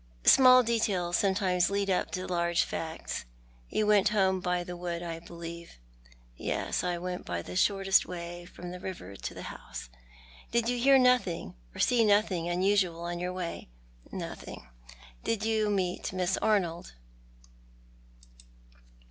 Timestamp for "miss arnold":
16.11-16.93